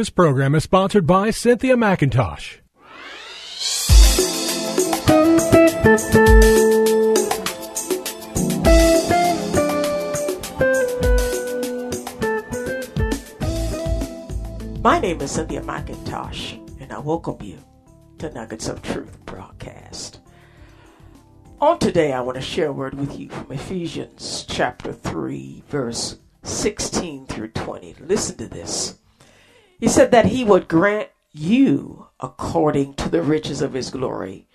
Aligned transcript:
This 0.00 0.08
program 0.08 0.54
is 0.54 0.64
sponsored 0.64 1.06
by 1.06 1.28
Cynthia 1.28 1.76
McIntosh. 1.76 2.60
My 14.80 14.98
name 15.00 15.20
is 15.20 15.32
Cynthia 15.32 15.60
McIntosh, 15.60 16.80
and 16.80 16.90
I 16.90 16.98
welcome 16.98 17.36
you 17.42 17.58
to 18.20 18.32
Nuggets 18.32 18.68
of 18.68 18.80
Truth 18.80 19.18
broadcast. 19.26 20.20
On 21.60 21.78
today, 21.78 22.14
I 22.14 22.22
want 22.22 22.36
to 22.36 22.40
share 22.40 22.68
a 22.68 22.72
word 22.72 22.94
with 22.94 23.20
you 23.20 23.28
from 23.28 23.52
Ephesians 23.52 24.46
chapter 24.48 24.94
3, 24.94 25.62
verse 25.68 26.16
16 26.42 27.26
through 27.26 27.48
20. 27.48 27.96
Listen 28.00 28.38
to 28.38 28.48
this. 28.48 28.99
He 29.80 29.88
said 29.88 30.10
that 30.10 30.26
he 30.26 30.44
would 30.44 30.68
grant 30.68 31.08
you, 31.32 32.08
according 32.20 32.94
to 32.94 33.08
the 33.08 33.22
riches 33.22 33.62
of 33.62 33.72
his 33.72 33.90
glory, 33.90 34.46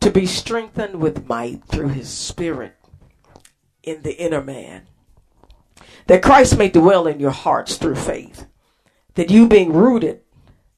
to 0.00 0.10
be 0.10 0.26
strengthened 0.26 1.00
with 1.00 1.26
might 1.26 1.64
through 1.64 1.88
his 1.88 2.08
spirit 2.08 2.76
in 3.82 4.02
the 4.02 4.16
inner 4.20 4.42
man, 4.42 4.86
that 6.06 6.22
Christ 6.22 6.58
may 6.58 6.68
dwell 6.68 7.06
in 7.06 7.18
your 7.18 7.30
hearts 7.30 7.76
through 7.76 7.96
faith, 7.96 8.46
that 9.14 9.30
you 9.30 9.48
being 9.48 9.72
rooted 9.72 10.20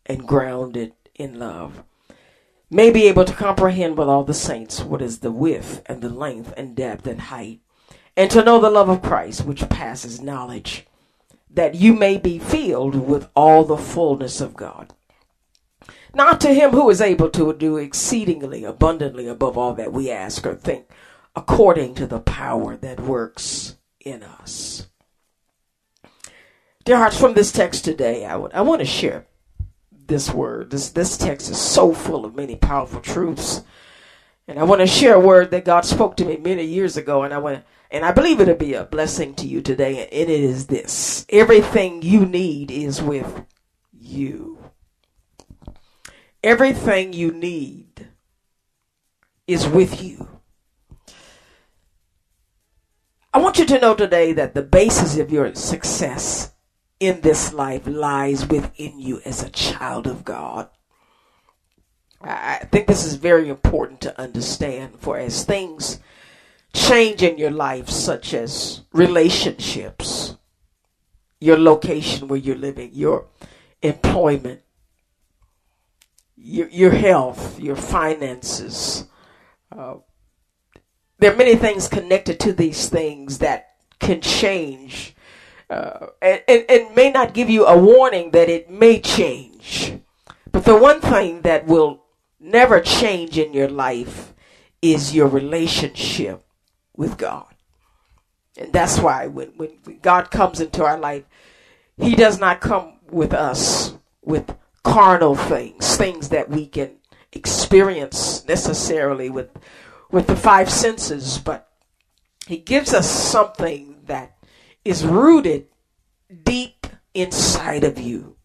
and 0.06 0.26
grounded 0.26 0.92
in 1.16 1.38
love, 1.38 1.82
may 2.70 2.90
be 2.90 3.08
able 3.08 3.24
to 3.24 3.32
comprehend 3.32 3.98
with 3.98 4.08
all 4.08 4.22
the 4.22 4.32
saints 4.32 4.80
what 4.80 5.02
is 5.02 5.18
the 5.18 5.32
width 5.32 5.82
and 5.86 6.00
the 6.00 6.08
length 6.08 6.54
and 6.56 6.76
depth 6.76 7.06
and 7.06 7.22
height 7.22 7.60
and 8.16 8.30
to 8.30 8.44
know 8.44 8.60
the 8.60 8.70
love 8.70 8.88
of 8.88 9.02
Christ, 9.02 9.44
which 9.44 9.68
passes 9.68 10.20
knowledge, 10.20 10.86
that 11.52 11.74
you 11.74 11.94
may 11.94 12.16
be 12.16 12.38
filled 12.38 12.94
with 12.94 13.28
all 13.34 13.64
the 13.64 13.76
fullness 13.76 14.40
of 14.40 14.54
God. 14.54 14.92
Not 16.14 16.40
to 16.40 16.54
him 16.54 16.70
who 16.70 16.90
is 16.90 17.00
able 17.00 17.30
to 17.30 17.52
do 17.52 17.76
exceedingly 17.76 18.64
abundantly 18.64 19.28
above 19.28 19.56
all 19.56 19.74
that 19.74 19.92
we 19.92 20.10
ask 20.10 20.46
or 20.46 20.54
think, 20.54 20.86
according 21.36 21.94
to 21.96 22.06
the 22.06 22.20
power 22.20 22.76
that 22.76 23.00
works 23.00 23.76
in 24.00 24.22
us. 24.22 24.86
Dear 26.84 26.96
hearts, 26.96 27.18
from 27.20 27.34
this 27.34 27.52
text 27.52 27.84
today, 27.84 28.24
I, 28.24 28.32
w- 28.32 28.50
I 28.52 28.62
want 28.62 28.80
to 28.80 28.86
share 28.86 29.26
this 29.92 30.32
word. 30.32 30.70
This, 30.70 30.90
this 30.90 31.16
text 31.16 31.50
is 31.50 31.58
so 31.58 31.92
full 31.92 32.24
of 32.24 32.34
many 32.34 32.56
powerful 32.56 33.00
truths. 33.00 33.62
And 34.48 34.58
I 34.58 34.64
want 34.64 34.80
to 34.80 34.86
share 34.86 35.14
a 35.14 35.20
word 35.20 35.52
that 35.52 35.64
God 35.64 35.84
spoke 35.84 36.16
to 36.16 36.24
me 36.24 36.36
many 36.36 36.64
years 36.64 36.96
ago, 36.96 37.22
and 37.22 37.32
I 37.32 37.38
want 37.38 37.58
to 37.58 37.64
and 37.90 38.04
I 38.04 38.12
believe 38.12 38.40
it'll 38.40 38.54
be 38.54 38.74
a 38.74 38.84
blessing 38.84 39.34
to 39.36 39.46
you 39.46 39.60
today. 39.60 40.04
And 40.04 40.12
it 40.12 40.28
is 40.28 40.66
this 40.66 41.26
everything 41.28 42.02
you 42.02 42.24
need 42.24 42.70
is 42.70 43.02
with 43.02 43.44
you. 43.92 44.58
Everything 46.42 47.12
you 47.12 47.32
need 47.32 48.08
is 49.46 49.66
with 49.66 50.02
you. 50.02 50.28
I 53.32 53.38
want 53.38 53.58
you 53.58 53.66
to 53.66 53.80
know 53.80 53.94
today 53.94 54.32
that 54.32 54.54
the 54.54 54.62
basis 54.62 55.18
of 55.18 55.30
your 55.30 55.54
success 55.54 56.52
in 56.98 57.20
this 57.20 57.52
life 57.52 57.86
lies 57.86 58.46
within 58.46 58.98
you 58.98 59.20
as 59.24 59.42
a 59.42 59.50
child 59.50 60.06
of 60.06 60.24
God. 60.24 60.68
I 62.22 62.68
think 62.70 62.86
this 62.86 63.04
is 63.04 63.14
very 63.14 63.48
important 63.48 64.00
to 64.02 64.20
understand, 64.20 65.00
for 65.00 65.16
as 65.16 65.44
things 65.44 66.00
change 66.72 67.22
in 67.22 67.38
your 67.38 67.50
life, 67.50 67.88
such 67.88 68.34
as 68.34 68.82
relationships, 68.92 70.36
your 71.40 71.58
location 71.58 72.28
where 72.28 72.38
you're 72.38 72.56
living, 72.56 72.90
your 72.92 73.26
employment, 73.82 74.62
your, 76.36 76.68
your 76.68 76.92
health, 76.92 77.58
your 77.60 77.76
finances. 77.76 79.06
Uh, 79.76 79.96
there 81.18 81.32
are 81.32 81.36
many 81.36 81.56
things 81.56 81.88
connected 81.88 82.40
to 82.40 82.52
these 82.52 82.88
things 82.88 83.38
that 83.38 83.74
can 83.98 84.20
change 84.20 85.14
uh, 85.70 86.08
and, 86.20 86.42
and, 86.48 86.64
and 86.68 86.94
may 86.96 87.10
not 87.12 87.32
give 87.32 87.48
you 87.48 87.64
a 87.64 87.78
warning 87.78 88.32
that 88.32 88.48
it 88.48 88.68
may 88.68 89.00
change. 89.00 89.94
But 90.50 90.64
the 90.64 90.76
one 90.76 91.00
thing 91.00 91.42
that 91.42 91.66
will 91.66 92.02
never 92.40 92.80
change 92.80 93.38
in 93.38 93.52
your 93.52 93.68
life 93.68 94.34
is 94.82 95.14
your 95.14 95.28
relationship 95.28 96.44
with 97.00 97.16
God. 97.16 97.46
And 98.58 98.74
that's 98.74 98.98
why 98.98 99.26
when, 99.26 99.48
when 99.56 99.70
God 100.02 100.30
comes 100.30 100.60
into 100.60 100.84
our 100.84 100.98
life, 100.98 101.24
He 101.96 102.14
does 102.14 102.38
not 102.38 102.60
come 102.60 102.98
with 103.10 103.32
us 103.32 103.94
with 104.22 104.54
carnal 104.84 105.34
things, 105.34 105.96
things 105.96 106.28
that 106.28 106.50
we 106.50 106.66
can 106.66 106.90
experience 107.32 108.46
necessarily 108.46 109.30
with 109.30 109.48
with 110.10 110.26
the 110.26 110.36
five 110.36 110.68
senses, 110.68 111.38
but 111.38 111.70
He 112.46 112.58
gives 112.58 112.92
us 112.92 113.08
something 113.10 114.02
that 114.04 114.36
is 114.84 115.06
rooted 115.06 115.68
deep 116.44 116.86
inside 117.14 117.82
of 117.82 117.98
you. 117.98 118.36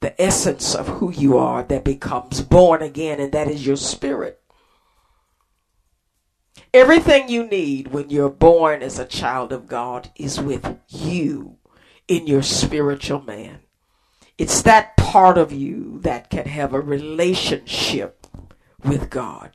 The 0.00 0.20
essence 0.20 0.74
of 0.74 0.88
who 0.88 1.12
you 1.12 1.38
are 1.38 1.62
that 1.62 1.84
becomes 1.84 2.42
born 2.42 2.82
again, 2.82 3.20
and 3.20 3.30
that 3.30 3.46
is 3.46 3.64
your 3.64 3.76
spirit. 3.76 4.40
Everything 6.74 7.28
you 7.28 7.46
need 7.46 7.92
when 7.92 8.10
you're 8.10 8.28
born 8.28 8.82
as 8.82 8.98
a 8.98 9.04
child 9.04 9.52
of 9.52 9.68
God 9.68 10.10
is 10.16 10.40
with 10.40 10.76
you 10.88 11.58
in 12.08 12.26
your 12.26 12.42
spiritual 12.42 13.22
man. 13.22 13.60
It's 14.38 14.60
that 14.62 14.96
part 14.96 15.38
of 15.38 15.52
you 15.52 16.00
that 16.00 16.30
can 16.30 16.46
have 16.46 16.74
a 16.74 16.80
relationship 16.80 18.26
with 18.82 19.08
God. 19.08 19.52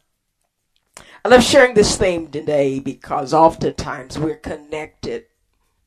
I 1.26 1.28
love 1.28 1.44
sharing 1.44 1.74
this 1.74 1.98
theme 1.98 2.30
today 2.30 2.80
because 2.80 3.34
oftentimes 3.34 4.18
we're 4.18 4.38
connected 4.38 5.26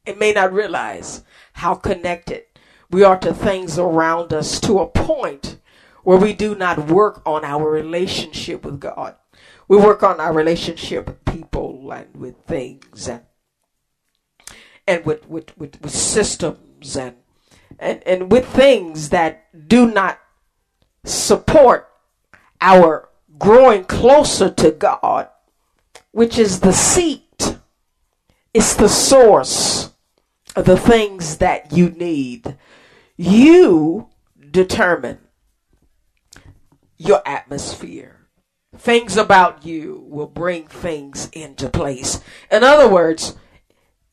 and 0.05 0.19
may 0.19 0.35
not 0.35 0.53
realize 0.53 1.25
how 1.55 1.77
connected 1.77 2.43
we 2.91 3.05
are 3.05 3.19
to 3.21 3.33
things 3.33 3.79
around 3.79 4.35
us 4.35 4.61
to 4.61 4.81
a 4.81 4.87
point 4.87 5.59
where 6.05 6.19
we 6.19 6.35
do 6.35 6.55
not 6.55 6.91
work 6.91 7.23
on 7.25 7.43
our 7.43 7.71
relationship 7.71 8.67
with 8.67 8.81
God 8.81 9.17
we 9.73 9.79
work 9.79 10.03
on 10.03 10.21
our 10.21 10.35
relationship 10.35 11.07
with 11.07 11.25
people 11.25 11.91
and 11.93 12.15
with 12.15 12.37
things 12.45 13.09
and 13.09 13.23
and 14.87 15.07
with 15.07 15.27
with, 15.27 15.57
with, 15.57 15.81
with 15.81 15.91
systems 15.91 16.95
and, 16.95 17.17
and 17.79 18.03
and 18.07 18.31
with 18.31 18.47
things 18.47 19.09
that 19.09 19.49
do 19.67 19.91
not 19.91 20.21
support 21.05 21.89
our 22.61 23.09
growing 23.39 23.85
closer 23.85 24.51
to 24.51 24.73
God, 24.73 25.31
which 26.11 26.39
is 26.39 26.61
the 26.61 26.75
seat, 26.75 27.57
it's 28.53 28.75
the 28.75 28.91
source 28.91 29.95
of 30.55 30.67
the 30.67 30.77
things 30.77 31.39
that 31.39 31.73
you 31.73 31.89
need. 31.89 32.59
You 33.17 34.11
determine 34.51 35.21
your 36.99 37.23
atmosphere 37.25 38.22
things 38.77 39.17
about 39.17 39.65
you 39.65 40.05
will 40.09 40.27
bring 40.27 40.67
things 40.67 41.29
into 41.33 41.69
place. 41.69 42.21
In 42.51 42.65
other 42.65 42.89
words, 42.89 43.37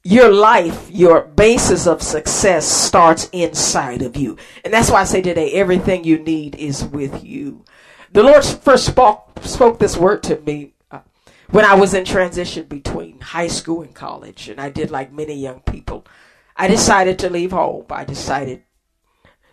your 0.03 0.31
life, 0.31 0.90
your 0.90 1.22
basis 1.22 1.88
of 1.88 2.02
success 2.02 2.66
starts 2.68 3.30
inside 3.31 4.02
of 4.02 4.16
you. 4.16 4.38
And 4.64 4.74
that's 4.74 4.90
why 4.90 5.02
I 5.02 5.06
say 5.06 5.22
today, 5.22 5.52
everything 5.53 6.03
you 6.03 6.20
need 6.20 6.56
is 6.56 6.84
with 6.84 7.24
you. 7.24 7.66
The 8.12 8.24
Lord 8.24 8.44
first 8.44 8.86
spoke, 8.86 9.40
spoke 9.42 9.80
this 9.80 9.97
word 9.97 10.24
to 10.24 10.40
me 10.42 10.74
uh, 10.90 11.02
when 11.50 11.66
I 11.66 11.76
was 11.76 11.94
in 11.94 12.06
transition 12.06 12.66
between 12.66 13.20
high 13.20 13.47
school 13.47 13.81
and 13.81 13.94
college. 13.94 14.50
And 14.50 14.59
I 14.59 14.70
did 14.70 14.90
like 14.90 15.12
many 15.12 15.36
young 15.36 15.59
people. 15.62 16.06
I 16.56 16.68
decided 16.68 17.20
to 17.20 17.30
leave 17.30 17.52
home. 17.52 17.86
I 17.90 18.03
decided 18.03 18.64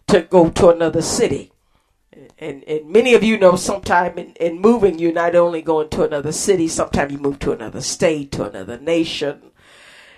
to 0.08 0.22
go 0.22 0.50
to 0.50 0.70
another 0.70 1.02
city 1.02 1.52
and 2.38 2.64
and 2.64 2.88
many 2.88 3.14
of 3.14 3.22
you 3.22 3.38
know 3.38 3.56
sometime 3.56 4.18
in, 4.18 4.32
in 4.34 4.60
moving 4.60 4.98
you're 4.98 5.12
not 5.12 5.34
only 5.34 5.62
going 5.62 5.88
to 5.90 6.04
another 6.04 6.32
city 6.32 6.68
sometimes 6.68 7.12
you 7.12 7.18
move 7.18 7.38
to 7.38 7.52
another 7.52 7.80
state 7.80 8.32
to 8.32 8.44
another 8.44 8.78
nation. 8.78 9.50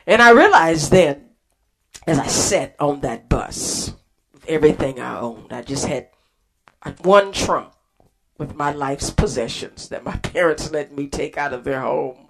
And 0.06 0.22
i 0.22 0.30
realized 0.30 0.90
then 0.90 1.30
as 2.06 2.18
i 2.18 2.26
sat 2.26 2.76
on 2.78 3.00
that 3.00 3.28
bus 3.28 3.92
everything 4.46 5.00
i 5.00 5.18
owned 5.18 5.52
i 5.52 5.62
just 5.62 5.86
had 5.86 6.08
one 7.02 7.32
trunk 7.32 7.72
with 8.38 8.54
my 8.54 8.72
life's 8.72 9.10
possessions 9.10 9.88
that 9.88 10.04
my 10.04 10.16
parents 10.34 10.70
let 10.70 10.96
me 10.96 11.08
take 11.08 11.36
out 11.36 11.52
of 11.52 11.64
their 11.64 11.80
home. 11.80 12.28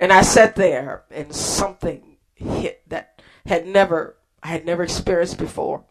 And 0.00 0.12
i 0.12 0.22
sat 0.22 0.56
there 0.56 1.04
and 1.10 1.34
something 1.34 2.16
hit 2.34 2.82
that 2.88 3.20
had 3.46 3.66
never 3.66 4.16
i 4.42 4.48
had 4.48 4.66
never 4.66 4.82
experienced 4.82 5.38
before 5.38 5.84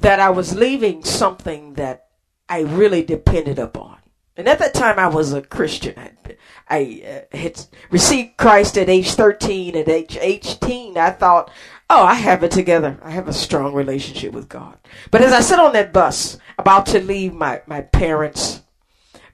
that 0.00 0.20
I 0.20 0.30
was 0.30 0.54
leaving 0.54 1.04
something 1.04 1.74
that 1.74 2.06
I 2.48 2.60
really 2.60 3.02
depended 3.02 3.58
upon. 3.58 3.98
And 4.36 4.48
at 4.48 4.58
that 4.60 4.74
time, 4.74 4.98
I 4.98 5.08
was 5.08 5.32
a 5.32 5.42
Christian. 5.42 5.94
I, 5.98 6.36
I 6.68 7.02
uh, 7.32 7.36
had 7.36 7.66
received 7.90 8.38
Christ 8.38 8.78
at 8.78 8.88
age 8.88 9.12
13. 9.12 9.76
At 9.76 9.88
age 9.88 10.16
18, 10.18 10.96
I 10.96 11.10
thought, 11.10 11.50
Oh, 11.90 12.02
I 12.04 12.14
have 12.14 12.42
it 12.42 12.50
together. 12.50 12.98
I 13.02 13.10
have 13.10 13.28
a 13.28 13.34
strong 13.34 13.74
relationship 13.74 14.32
with 14.32 14.48
God. 14.48 14.78
But 15.10 15.20
as 15.20 15.34
I 15.34 15.40
sit 15.40 15.58
on 15.58 15.74
that 15.74 15.92
bus, 15.92 16.38
about 16.56 16.86
to 16.86 17.00
leave 17.00 17.34
my, 17.34 17.60
my 17.66 17.82
parents, 17.82 18.62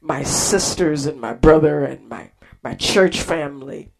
my 0.00 0.25
sisters 0.25 1.06
and 1.06 1.20
my 1.20 1.32
brother 1.32 1.84
and 1.84 2.08
my, 2.08 2.32
my 2.64 2.75
church 2.75 3.20
family 3.20 3.93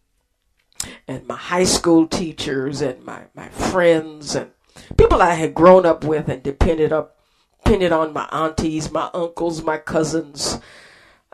and 1.07 1.25
my 1.25 1.37
high 1.37 1.63
school 1.63 2.05
teachers 2.05 2.81
and 2.81 3.01
my, 3.05 3.27
my 3.33 3.47
friends 3.47 4.35
and 4.35 4.51
people 4.97 5.21
I 5.21 5.33
had 5.33 5.53
grown 5.53 5.85
up 5.85 6.03
with 6.03 6.29
and 6.29 6.43
depended 6.43 6.91
up 6.91 7.17
depended 7.63 7.91
on 7.91 8.13
my 8.13 8.27
aunties, 8.31 8.91
my 8.91 9.09
uncles, 9.13 9.63
my 9.63 9.77
cousins. 9.77 10.59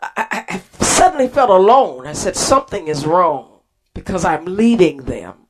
I, 0.00 0.10
I, 0.16 0.44
I 0.48 0.84
suddenly 0.84 1.28
felt 1.28 1.50
alone. 1.50 2.06
I 2.06 2.12
said 2.12 2.36
something 2.36 2.88
is 2.88 3.06
wrong 3.06 3.60
because 3.94 4.24
I'm 4.24 4.44
leaving 4.44 4.98
them 4.98 5.46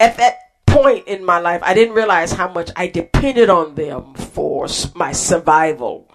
at 0.00 0.16
that 0.16 0.38
point 0.66 1.06
in 1.06 1.24
my 1.24 1.38
life, 1.38 1.60
I 1.62 1.74
didn't 1.74 1.94
realize 1.94 2.32
how 2.32 2.50
much 2.50 2.70
I 2.74 2.86
depended 2.86 3.50
on 3.50 3.74
them 3.74 4.14
for 4.14 4.66
my 4.94 5.12
survival, 5.12 6.10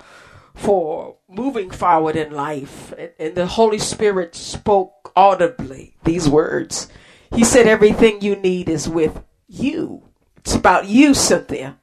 for 0.56 1.18
moving 1.30 1.70
forward 1.70 2.16
in 2.16 2.32
life. 2.34 2.94
And 3.20 3.36
the 3.36 3.46
Holy 3.46 3.78
Spirit 3.78 4.36
spoke 4.36 5.12
audibly 5.16 5.96
these 6.04 6.28
words. 6.28 6.90
He 7.34 7.44
said, 7.44 7.68
Everything 7.68 8.22
you 8.22 8.36
need 8.36 8.68
is 8.68 8.90
with 8.90 9.24
you. 9.48 10.05
It's 10.46 10.54
about 10.54 10.88
you, 10.88 11.16
Cynthia. 11.16 11.80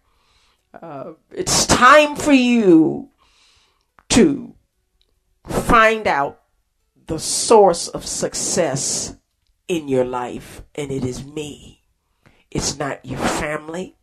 Uh, 0.80 1.14
it's 1.32 1.66
time 1.66 2.14
for 2.14 2.30
you 2.30 3.08
to 4.10 4.54
find 5.48 6.06
out 6.06 6.42
the 7.08 7.18
source 7.18 7.88
of 7.88 8.06
success 8.06 9.16
in 9.66 9.88
your 9.88 10.04
life, 10.04 10.62
and 10.76 10.92
it 10.92 11.04
is 11.04 11.26
me. 11.26 11.82
It's 12.52 12.78
not 12.78 13.04
your 13.04 13.18
family. 13.18 13.96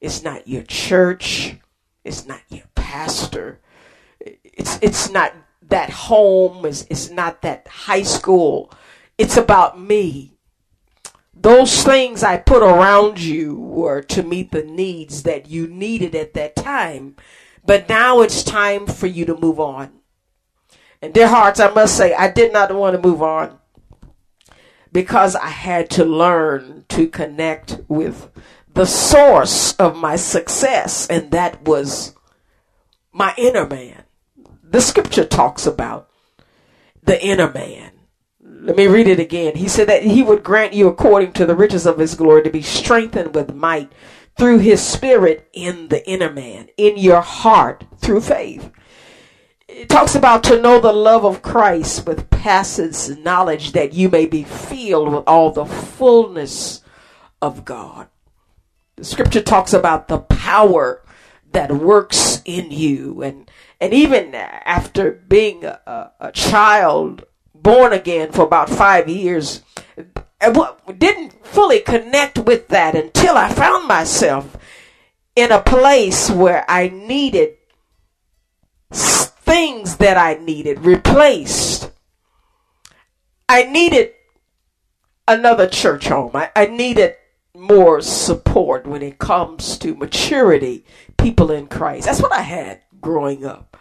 It's 0.00 0.22
not 0.22 0.48
your 0.48 0.62
church. 0.62 1.56
It's 2.02 2.26
not 2.26 2.40
your 2.48 2.64
pastor. 2.74 3.60
It's, 4.20 4.78
it's 4.80 5.10
not 5.10 5.34
that 5.68 5.90
home. 5.90 6.64
It's, 6.64 6.86
it's 6.88 7.10
not 7.10 7.42
that 7.42 7.68
high 7.68 8.04
school. 8.04 8.72
It's 9.18 9.36
about 9.36 9.78
me. 9.78 10.31
Those 11.42 11.82
things 11.82 12.22
I 12.22 12.36
put 12.36 12.62
around 12.62 13.20
you 13.20 13.56
were 13.56 14.00
to 14.02 14.22
meet 14.22 14.52
the 14.52 14.62
needs 14.62 15.24
that 15.24 15.48
you 15.48 15.66
needed 15.66 16.14
at 16.14 16.34
that 16.34 16.54
time. 16.54 17.16
But 17.66 17.88
now 17.88 18.20
it's 18.20 18.44
time 18.44 18.86
for 18.86 19.08
you 19.08 19.24
to 19.24 19.36
move 19.36 19.58
on. 19.58 19.90
And 21.00 21.12
dear 21.12 21.26
hearts, 21.26 21.58
I 21.58 21.68
must 21.72 21.96
say, 21.96 22.14
I 22.14 22.30
did 22.30 22.52
not 22.52 22.72
want 22.72 22.94
to 22.94 23.08
move 23.08 23.22
on 23.22 23.58
because 24.92 25.34
I 25.34 25.48
had 25.48 25.90
to 25.90 26.04
learn 26.04 26.84
to 26.90 27.08
connect 27.08 27.80
with 27.88 28.30
the 28.74 28.86
source 28.86 29.74
of 29.74 29.96
my 29.96 30.14
success, 30.16 31.08
and 31.08 31.32
that 31.32 31.62
was 31.62 32.14
my 33.12 33.34
inner 33.36 33.66
man. 33.66 34.04
The 34.62 34.80
scripture 34.80 35.24
talks 35.24 35.66
about 35.66 36.08
the 37.02 37.22
inner 37.22 37.50
man. 37.50 37.90
Let 38.62 38.76
me 38.76 38.86
read 38.86 39.08
it 39.08 39.18
again. 39.18 39.56
He 39.56 39.68
said 39.68 39.88
that 39.88 40.04
he 40.04 40.22
would 40.22 40.44
grant 40.44 40.72
you 40.72 40.86
according 40.88 41.32
to 41.32 41.46
the 41.46 41.56
riches 41.56 41.84
of 41.84 41.98
his 41.98 42.14
glory 42.14 42.42
to 42.44 42.50
be 42.50 42.62
strengthened 42.62 43.34
with 43.34 43.54
might 43.54 43.92
through 44.38 44.58
his 44.58 44.80
spirit 44.80 45.48
in 45.52 45.88
the 45.88 46.08
inner 46.08 46.32
man, 46.32 46.68
in 46.76 46.96
your 46.96 47.20
heart 47.20 47.84
through 47.98 48.20
faith 48.20 48.70
it 49.72 49.88
talks 49.88 50.14
about 50.14 50.44
to 50.44 50.60
know 50.60 50.80
the 50.80 50.92
love 50.92 51.24
of 51.24 51.42
Christ 51.42 52.06
with 52.06 52.28
passes 52.30 53.16
knowledge 53.18 53.72
that 53.72 53.94
you 53.94 54.08
may 54.08 54.26
be 54.26 54.44
filled 54.44 55.12
with 55.12 55.24
all 55.26 55.50
the 55.50 55.64
fullness 55.64 56.82
of 57.40 57.64
God. 57.64 58.08
The 58.96 59.04
scripture 59.04 59.42
talks 59.42 59.72
about 59.72 60.08
the 60.08 60.18
power 60.18 61.02
that 61.52 61.72
works 61.72 62.42
in 62.44 62.70
you 62.70 63.22
and 63.22 63.50
and 63.80 63.92
even 63.92 64.34
after 64.34 65.10
being 65.10 65.64
a, 65.64 66.12
a 66.20 66.30
child 66.32 67.24
born 67.62 67.92
again 67.92 68.32
for 68.32 68.42
about 68.42 68.68
five 68.68 69.08
years 69.08 69.62
didn't 70.98 71.46
fully 71.46 71.80
connect 71.80 72.38
with 72.38 72.68
that 72.68 72.94
until 72.94 73.36
I 73.36 73.48
found 73.48 73.86
myself 73.86 74.56
in 75.36 75.52
a 75.52 75.62
place 75.62 76.30
where 76.30 76.64
I 76.68 76.88
needed 76.88 77.56
things 78.90 79.96
that 79.98 80.16
I 80.16 80.34
needed 80.34 80.84
replaced. 80.84 81.90
I 83.48 83.64
needed 83.64 84.12
another 85.28 85.68
church 85.68 86.08
home. 86.08 86.32
I, 86.34 86.50
I 86.56 86.66
needed 86.66 87.14
more 87.54 88.00
support 88.00 88.86
when 88.86 89.02
it 89.02 89.18
comes 89.18 89.78
to 89.78 89.94
maturity, 89.94 90.84
people 91.18 91.50
in 91.50 91.66
Christ. 91.66 92.06
That's 92.06 92.22
what 92.22 92.32
I 92.32 92.42
had 92.42 92.80
growing 93.00 93.44
up. 93.44 93.76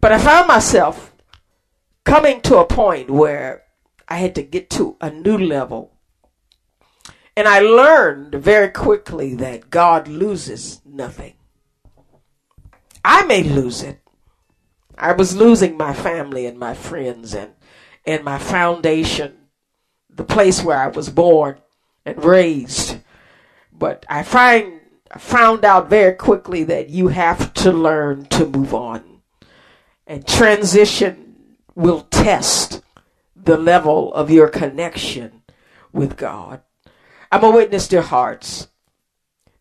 But 0.00 0.12
I 0.12 0.18
found 0.18 0.48
myself 0.48 1.09
coming 2.04 2.40
to 2.42 2.58
a 2.58 2.66
point 2.66 3.10
where 3.10 3.64
I 4.08 4.16
had 4.16 4.34
to 4.36 4.42
get 4.42 4.70
to 4.70 4.96
a 5.00 5.10
new 5.10 5.38
level. 5.38 5.92
And 7.36 7.46
I 7.46 7.60
learned 7.60 8.34
very 8.34 8.68
quickly 8.68 9.34
that 9.36 9.70
God 9.70 10.08
loses 10.08 10.80
nothing. 10.84 11.34
I 13.04 13.24
may 13.24 13.42
lose 13.42 13.82
it, 13.82 14.00
I 15.00 15.12
was 15.12 15.34
losing 15.34 15.78
my 15.78 15.94
family 15.94 16.44
and 16.44 16.58
my 16.58 16.74
friends 16.74 17.34
and, 17.34 17.52
and 18.04 18.22
my 18.22 18.38
foundation, 18.38 19.34
the 20.10 20.24
place 20.24 20.62
where 20.62 20.76
I 20.76 20.88
was 20.88 21.08
born 21.08 21.56
and 22.04 22.22
raised. 22.22 22.98
But 23.72 24.04
I 24.10 24.22
find 24.22 24.80
found 25.18 25.64
out 25.64 25.88
very 25.88 26.12
quickly 26.12 26.64
that 26.64 26.90
you 26.90 27.08
have 27.08 27.52
to 27.54 27.72
learn 27.72 28.26
to 28.26 28.46
move 28.46 28.74
on. 28.74 29.22
And 30.06 30.26
transition 30.26 31.29
will 31.74 32.02
test 32.02 32.82
the 33.36 33.56
level 33.56 34.12
of 34.14 34.30
your 34.30 34.48
connection 34.48 35.42
with 35.92 36.16
God. 36.16 36.62
I'm 37.32 37.44
a 37.44 37.50
witness 37.50 37.88
to 37.88 38.02
hearts 38.02 38.68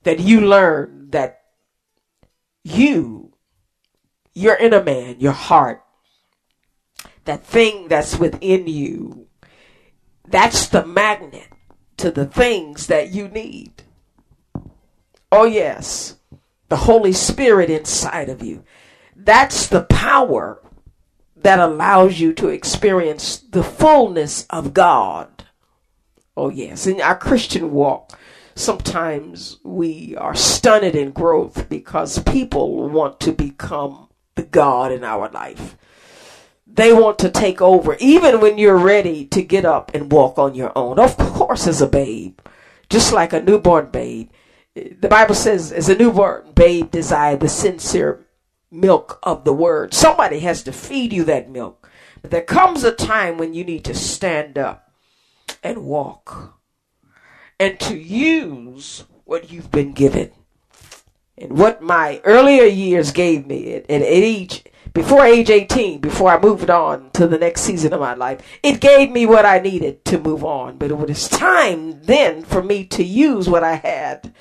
that 0.03 0.19
you 0.19 0.41
learn 0.41 1.09
that 1.11 1.41
you 2.63 3.29
your 4.33 4.55
inner 4.55 4.81
man, 4.81 5.19
your 5.19 5.33
heart, 5.33 5.83
that 7.25 7.43
thing 7.43 7.87
that's 7.89 8.17
within 8.17 8.67
you, 8.67 9.27
that's 10.27 10.67
the 10.67 10.85
magnet 10.85 11.49
to 11.97 12.09
the 12.09 12.25
things 12.25 12.87
that 12.87 13.11
you 13.11 13.27
need. 13.27 13.83
Oh, 15.31 15.43
yes, 15.43 16.15
the 16.69 16.77
Holy 16.77 17.11
Spirit 17.11 17.69
inside 17.69 18.29
of 18.29 18.41
you. 18.41 18.63
That's 19.15 19.67
the 19.67 19.83
power 19.83 20.61
that 21.41 21.59
allows 21.59 22.19
you 22.19 22.33
to 22.33 22.49
experience 22.49 23.37
the 23.37 23.63
fullness 23.63 24.45
of 24.49 24.73
God. 24.73 25.45
Oh, 26.35 26.49
yes, 26.49 26.87
in 26.87 27.01
our 27.01 27.17
Christian 27.17 27.71
walk, 27.71 28.17
sometimes 28.55 29.57
we 29.63 30.15
are 30.17 30.35
stunted 30.35 30.95
in 30.95 31.11
growth 31.11 31.69
because 31.69 32.19
people 32.23 32.89
want 32.89 33.19
to 33.21 33.31
become 33.31 34.09
the 34.35 34.43
God 34.43 34.91
in 34.91 35.03
our 35.03 35.29
life. 35.29 35.75
They 36.65 36.93
want 36.93 37.19
to 37.19 37.29
take 37.29 37.61
over, 37.61 37.95
even 37.99 38.39
when 38.39 38.57
you're 38.57 38.77
ready 38.77 39.25
to 39.27 39.41
get 39.41 39.65
up 39.65 39.91
and 39.93 40.11
walk 40.11 40.37
on 40.37 40.55
your 40.55 40.71
own. 40.77 40.99
Of 40.99 41.17
course, 41.17 41.67
as 41.67 41.81
a 41.81 41.87
babe, 41.87 42.39
just 42.89 43.11
like 43.11 43.33
a 43.33 43.41
newborn 43.41 43.89
babe, 43.91 44.29
the 44.75 45.07
Bible 45.09 45.35
says, 45.35 45.71
as 45.71 45.89
a 45.89 45.97
newborn 45.97 46.53
babe 46.53 46.91
desire 46.91 47.35
the 47.35 47.49
sincere 47.49 48.25
milk 48.71 49.19
of 49.23 49.43
the 49.43 49.53
word. 49.53 49.93
Somebody 49.93 50.39
has 50.39 50.63
to 50.63 50.71
feed 50.71 51.13
you 51.13 51.23
that 51.25 51.49
milk. 51.49 51.89
But 52.21 52.31
there 52.31 52.41
comes 52.41 52.83
a 52.83 52.91
time 52.91 53.37
when 53.37 53.53
you 53.53 53.63
need 53.63 53.85
to 53.85 53.95
stand 53.95 54.57
up 54.57 54.91
and 55.63 55.83
walk 55.85 56.59
and 57.59 57.79
to 57.79 57.97
use 57.97 59.03
what 59.25 59.51
you've 59.51 59.71
been 59.71 59.93
given 59.93 60.31
and 61.37 61.57
what 61.57 61.81
my 61.81 62.21
earlier 62.23 62.65
years 62.65 63.11
gave 63.11 63.47
me 63.47 63.73
at, 63.73 63.89
at 63.89 64.01
age 64.01 64.63
before 64.93 65.23
age 65.23 65.49
18 65.49 65.99
before 65.99 66.31
i 66.31 66.39
moved 66.39 66.69
on 66.69 67.11
to 67.11 67.27
the 67.27 67.37
next 67.37 67.61
season 67.61 67.93
of 67.93 67.99
my 67.99 68.13
life 68.13 68.41
it 68.63 68.81
gave 68.81 69.11
me 69.11 69.25
what 69.25 69.45
i 69.45 69.59
needed 69.59 70.03
to 70.05 70.19
move 70.19 70.43
on 70.43 70.77
but 70.77 70.89
it 70.89 70.97
was 70.97 71.29
time 71.29 72.01
then 72.03 72.43
for 72.43 72.63
me 72.63 72.85
to 72.85 73.03
use 73.03 73.47
what 73.47 73.63
i 73.63 73.75
had 73.75 74.33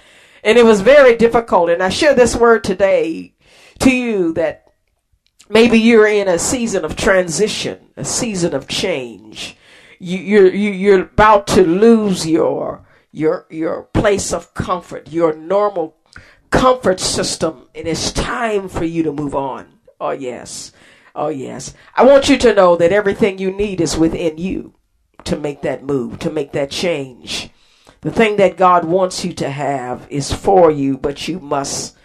and 0.43 0.57
it 0.57 0.65
was 0.65 0.81
very 0.81 1.17
difficult 1.17 1.69
and 1.69 1.83
i 1.83 1.89
share 1.89 2.15
this 2.15 2.35
word 2.35 2.65
today 2.65 3.35
to 3.81 3.91
you 3.91 4.33
that 4.35 4.73
maybe 5.49 5.79
you're 5.79 6.07
in 6.07 6.29
a 6.29 6.39
season 6.39 6.85
of 6.85 6.97
transition 6.97 7.79
a 7.97 8.05
season 8.05 8.55
of 8.55 8.69
change 8.69 9.57
you, 9.99 10.19
you're 10.19 10.55
you, 10.55 10.71
you're 10.71 11.03
about 11.03 11.47
to 11.47 11.63
lose 11.63 12.27
your 12.27 12.87
your 13.11 13.47
your 13.51 13.83
place 13.83 14.33
of 14.33 14.55
comfort 14.55 15.09
your 15.11 15.35
normal 15.35 15.99
comfort 16.51 17.01
system 17.01 17.69
and 17.75 17.87
it's 17.87 18.13
time 18.13 18.69
for 18.69 18.85
you 18.85 19.03
to 19.03 19.13
move 19.13 19.35
on. 19.35 19.79
Oh, 20.01 20.11
yes. 20.11 20.73
Oh, 21.15 21.29
yes. 21.29 21.75
I 21.95 22.05
want 22.05 22.29
you 22.29 22.39
to 22.39 22.55
know 22.55 22.77
that 22.77 22.93
everything 22.93 23.39
you 23.39 23.51
need 23.51 23.81
is 23.81 23.97
within 23.97 24.39
you 24.39 24.75
to 25.25 25.37
make 25.37 25.63
that 25.63 25.83
move, 25.83 26.19
to 26.21 26.31
make 26.31 26.53
that 26.53 26.71
change. 26.71 27.51
The 28.01 28.13
thing 28.13 28.37
that 28.37 28.57
God 28.57 28.85
wants 28.85 29.25
you 29.25 29.33
to 29.35 29.51
have 29.51 30.07
is 30.11 30.33
for 30.33 30.71
you, 30.71 30.97
but 30.97 31.27
you 31.27 31.41
must 31.41 31.97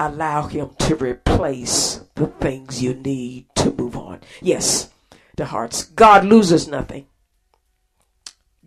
allow 0.00 0.48
Him 0.48 0.70
to 0.80 0.96
replace 0.96 2.00
the 2.16 2.26
things 2.26 2.82
you 2.82 2.94
need 2.94 3.46
to 3.56 3.70
move 3.70 3.96
on. 3.96 4.20
Yes, 4.40 4.90
the 5.36 5.44
hearts. 5.46 5.84
God 5.84 6.24
loses 6.24 6.66
nothing. 6.66 7.06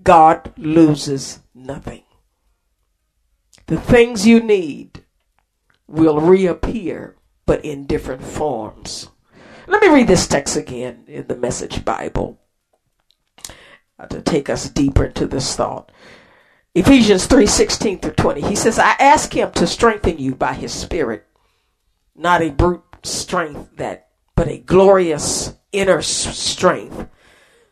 God 0.02 0.54
loses 0.58 1.40
nothing. 1.54 2.04
The 3.68 3.80
things 3.80 4.28
you 4.28 4.40
need 4.42 5.04
will 5.88 6.20
reappear, 6.22 7.16
but 7.46 7.64
in 7.66 7.86
different 7.86 8.24
forms. 8.24 9.10
Let 9.68 9.82
me 9.82 9.90
read 9.90 10.08
this 10.08 10.28
text 10.28 10.56
again 10.56 11.06
in 11.08 11.28
the 11.28 11.36
Message 11.36 11.84
Bible 11.84 12.40
to 14.10 14.22
take 14.22 14.50
us 14.50 14.70
deeper 14.70 15.06
into 15.06 15.26
this 15.26 15.56
thought. 15.56 15.92
Ephesians 16.76 17.28
3 17.28 17.46
16 17.46 18.00
through 18.00 18.14
20. 18.14 18.42
He 18.42 18.56
says, 18.56 18.80
I 18.80 18.96
ask 19.00 19.32
him 19.32 19.52
to 19.52 19.68
strengthen 19.68 20.18
you 20.18 20.34
by 20.34 20.54
his 20.54 20.74
spirit, 20.74 21.28
not 22.16 22.42
a 22.42 22.50
brute 22.50 22.84
strength 23.04 23.76
that, 23.78 24.10
but 24.36 24.48
a 24.48 24.58
glorious 24.58 25.54
inner 25.72 26.02
strength 26.02 27.08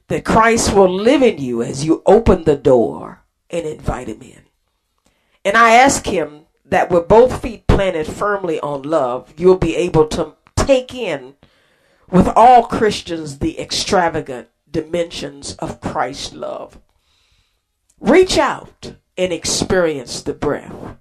that 0.08 0.26
Christ 0.26 0.74
will 0.74 0.94
live 0.94 1.24
in 1.24 1.40
you 1.40 1.64
as 1.64 1.84
you 1.84 2.04
open 2.06 2.44
the 2.44 2.56
door 2.56 3.24
and 3.50 3.66
invite 3.66 4.08
him 4.08 4.22
in. 4.22 4.42
And 5.44 5.58
I 5.58 5.74
ask 5.74 6.06
him 6.06 6.42
that 6.66 6.92
with 6.92 7.08
both 7.08 7.42
feet 7.42 7.66
planted 7.66 8.06
firmly 8.06 8.60
on 8.60 8.84
love, 8.84 9.34
you'll 9.36 9.58
be 9.58 9.76
able 9.78 10.08
to 10.10 10.36
take 10.56 10.94
in 10.94 11.36
with 12.10 12.28
all 12.36 12.68
Christians 12.68 13.40
the 13.40 13.60
extravagant 13.60 14.50
dimensions 14.70 15.56
of 15.56 15.82
Christ's 15.82 16.34
love. 16.34 16.80
Reach 18.02 18.40
out 18.40 18.96
and 19.16 19.32
experience 19.32 20.24
the 20.24 20.34
breath. 20.34 20.98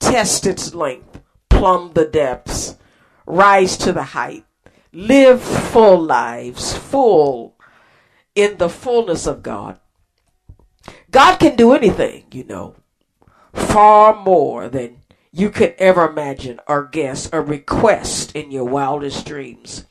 Test 0.00 0.46
its 0.46 0.74
length, 0.74 1.20
plumb 1.48 1.92
the 1.94 2.04
depths, 2.04 2.76
rise 3.24 3.76
to 3.76 3.92
the 3.92 4.02
height, 4.02 4.44
live 4.92 5.40
full 5.40 6.02
lives, 6.02 6.76
full 6.76 7.56
in 8.34 8.56
the 8.56 8.68
fullness 8.68 9.28
of 9.28 9.44
God. 9.44 9.78
God 11.12 11.36
can 11.36 11.54
do 11.54 11.72
anything, 11.72 12.24
you 12.32 12.42
know, 12.42 12.74
far 13.52 14.20
more 14.20 14.68
than 14.68 15.02
you 15.30 15.50
could 15.50 15.76
ever 15.78 16.08
imagine 16.08 16.58
or 16.66 16.84
guess 16.84 17.32
or 17.32 17.42
request 17.42 18.34
in 18.34 18.50
your 18.50 18.64
wildest 18.64 19.24
dreams. 19.24 19.84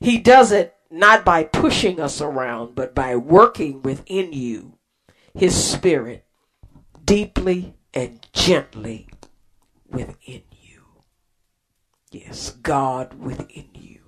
He 0.00 0.18
does 0.18 0.50
it 0.50 0.74
not 0.90 1.24
by 1.24 1.44
pushing 1.44 2.00
us 2.00 2.20
around, 2.20 2.74
but 2.74 2.96
by 2.96 3.14
working 3.14 3.82
within 3.82 4.32
you, 4.32 4.72
His 5.34 5.54
Spirit, 5.54 6.24
deeply 7.04 7.74
and 7.94 8.26
gently 8.32 9.08
within 9.88 10.42
you. 10.50 10.82
Yes, 12.10 12.50
God 12.50 13.14
within 13.14 13.68
you. 13.74 14.00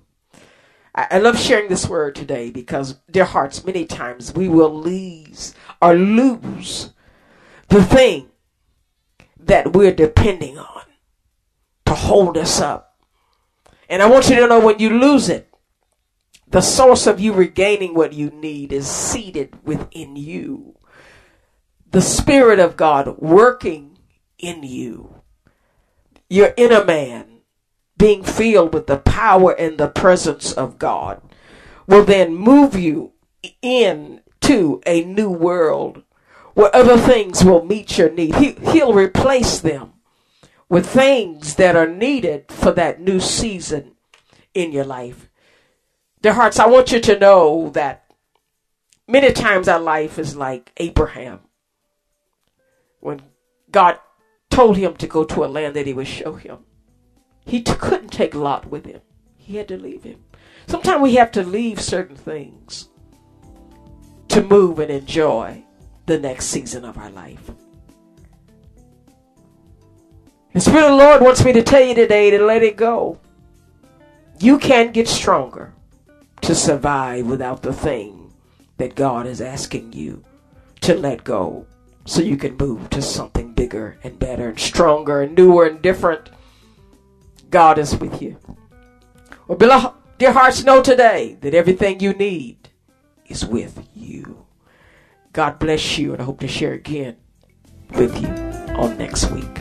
I, 0.95 1.17
love 1.17 1.39
sharing 1.39 1.69
this 1.69 1.87
word 1.89 2.13
today 2.13 2.51
because, 2.51 2.99
dear 3.09 3.25
hearts, 3.25 3.65
many 3.65 3.85
times 3.85 4.35
we 4.35 4.47
will 4.47 4.73
lose 4.79 5.55
or 5.81 5.95
lose 5.95 6.91
the 7.69 7.83
thing 7.83 8.29
that 9.39 9.73
we're 9.73 9.93
depending 9.93 10.59
on 10.59 10.83
to 11.87 11.93
hold 11.95 12.37
us 12.37 12.61
up. 12.61 12.99
And 13.89 14.03
I 14.03 14.09
want 14.09 14.29
you 14.29 14.35
to 14.35 14.47
know 14.47 14.59
when 14.59 14.77
you 14.77 14.91
lose 14.91 15.29
it, 15.29 15.49
the 16.47 16.61
source 16.61 17.07
of 17.07 17.19
you 17.19 17.33
regaining 17.33 17.95
what 17.95 18.13
you 18.13 18.29
need 18.29 18.71
is 18.71 18.87
seated 18.87 19.65
within 19.65 20.15
you. 20.15 20.75
The 21.93 22.01
Spirit 22.01 22.57
of 22.57 22.75
God 22.75 23.19
working 23.19 23.99
in 24.39 24.63
you. 24.63 25.21
Your 26.27 26.51
inner 26.57 26.83
man 26.83 27.41
being 27.99 28.23
filled 28.23 28.73
with 28.73 28.87
the 28.87 28.97
power 28.97 29.51
and 29.51 29.77
the 29.77 29.89
presence 29.89 30.51
of 30.53 30.79
God 30.79 31.21
will 31.85 32.03
then 32.03 32.33
move 32.33 32.75
you 32.75 33.11
into 33.61 34.81
a 34.87 35.03
new 35.03 35.29
world 35.29 36.01
where 36.55 36.75
other 36.75 36.97
things 36.97 37.43
will 37.43 37.63
meet 37.63 37.99
your 37.99 38.09
need. 38.09 38.37
He, 38.37 38.53
he'll 38.71 38.93
replace 38.95 39.59
them 39.59 39.93
with 40.67 40.87
things 40.87 41.53
that 41.57 41.75
are 41.75 41.87
needed 41.87 42.45
for 42.51 42.71
that 42.71 43.01
new 43.01 43.19
season 43.19 43.91
in 44.55 44.71
your 44.71 44.85
life. 44.85 45.29
Dear 46.23 46.33
hearts, 46.33 46.57
I 46.57 46.65
want 46.65 46.91
you 46.91 46.99
to 47.01 47.19
know 47.19 47.69
that 47.75 48.11
many 49.07 49.31
times 49.31 49.67
our 49.67 49.79
life 49.79 50.17
is 50.17 50.35
like 50.35 50.71
Abraham. 50.77 51.41
When 53.03 53.21
God 53.69 53.99
told 54.49 54.77
him 54.77 54.95
to 54.95 55.07
go 55.07 55.25
to 55.25 55.43
a 55.43 55.45
land 55.45 55.75
that 55.75 55.85
he 55.85 55.93
would 55.93 56.07
show 56.07 56.35
him, 56.35 56.59
he 57.45 57.61
t- 57.61 57.73
couldn't 57.73 58.13
take 58.13 58.33
Lot 58.33 58.69
with 58.69 58.85
him. 58.85 59.01
He 59.35 59.57
had 59.57 59.67
to 59.67 59.77
leave 59.77 60.03
him. 60.03 60.23
Sometimes 60.67 61.01
we 61.01 61.15
have 61.15 61.29
to 61.33 61.43
leave 61.43 61.81
certain 61.81 62.15
things 62.15 62.87
to 64.29 64.41
move 64.41 64.79
and 64.79 64.89
enjoy 64.89 65.65
the 66.05 66.17
next 66.17 66.45
season 66.45 66.85
of 66.85 66.97
our 66.97 67.09
life. 67.09 67.51
The 70.53 70.61
Spirit 70.61 70.85
of 70.85 70.91
the 70.91 71.03
Lord 71.03 71.21
wants 71.21 71.43
me 71.43 71.51
to 71.51 71.61
tell 71.61 71.83
you 71.83 71.95
today 71.95 72.31
to 72.31 72.45
let 72.45 72.63
it 72.63 72.77
go. 72.77 73.19
You 74.39 74.57
can't 74.57 74.93
get 74.93 75.09
stronger 75.09 75.73
to 76.39 76.55
survive 76.55 77.25
without 77.25 77.63
the 77.63 77.73
thing 77.73 78.33
that 78.77 78.95
God 78.95 79.27
is 79.27 79.41
asking 79.41 79.91
you 79.91 80.23
to 80.79 80.93
let 80.93 81.25
go 81.25 81.67
so 82.05 82.21
you 82.21 82.37
can 82.37 82.57
move 82.57 82.89
to 82.89 83.01
something 83.01 83.53
bigger 83.53 83.97
and 84.03 84.19
better 84.19 84.49
and 84.49 84.59
stronger 84.59 85.21
and 85.21 85.35
newer 85.35 85.65
and 85.65 85.81
different. 85.81 86.29
God 87.49 87.77
is 87.77 87.95
with 87.95 88.21
you. 88.21 88.37
Well, 89.47 89.57
beloved, 89.57 89.95
dear 90.17 90.33
hearts, 90.33 90.63
know 90.63 90.81
today 90.81 91.37
that 91.41 91.53
everything 91.53 91.99
you 91.99 92.13
need 92.13 92.69
is 93.27 93.45
with 93.45 93.87
you. 93.93 94.45
God 95.31 95.59
bless 95.59 95.97
you, 95.97 96.13
and 96.13 96.21
I 96.21 96.25
hope 96.25 96.39
to 96.41 96.47
share 96.47 96.73
again 96.73 97.17
with 97.95 98.21
you 98.21 98.27
on 98.75 98.97
next 98.97 99.31
week. 99.31 99.53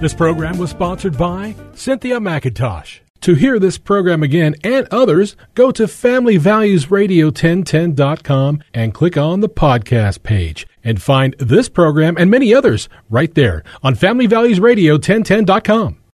This 0.00 0.14
program 0.14 0.58
was 0.58 0.70
sponsored 0.70 1.16
by 1.16 1.54
Cynthia 1.74 2.18
McIntosh. 2.18 3.00
To 3.26 3.34
hear 3.34 3.58
this 3.58 3.76
program 3.76 4.22
again 4.22 4.54
and 4.62 4.86
others, 4.92 5.34
go 5.56 5.72
to 5.72 5.86
FamilyValuesRadio1010.com 5.86 8.62
and 8.72 8.94
click 8.94 9.16
on 9.16 9.40
the 9.40 9.48
podcast 9.48 10.22
page 10.22 10.64
and 10.84 11.02
find 11.02 11.34
this 11.40 11.68
program 11.68 12.14
and 12.16 12.30
many 12.30 12.54
others 12.54 12.88
right 13.10 13.34
there 13.34 13.64
on 13.82 13.96
FamilyValuesRadio1010.com. 13.96 16.05